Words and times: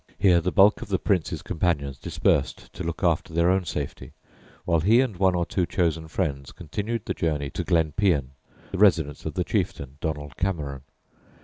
Here 0.17 0.41
the 0.41 0.51
bulk 0.51 0.81
of 0.81 0.87
the 0.87 0.97
Prince's 0.97 1.43
companions 1.43 1.99
dispersed 1.99 2.73
to 2.73 2.83
look 2.83 3.03
after 3.03 3.33
their 3.35 3.51
own 3.51 3.65
safety, 3.65 4.13
while 4.65 4.79
he 4.79 4.99
and 4.99 5.15
one 5.15 5.35
or 5.35 5.45
two 5.45 5.67
chosen 5.67 6.07
friends 6.07 6.51
continued 6.51 7.05
the 7.05 7.13
journey 7.13 7.51
to 7.51 7.63
Glenpean, 7.63 8.31
the 8.71 8.79
residence 8.79 9.27
of 9.27 9.35
the 9.35 9.43
chieftain 9.43 9.99
Donald 10.01 10.37
Cameron. 10.37 10.81